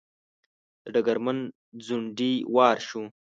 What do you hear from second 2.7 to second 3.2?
شو.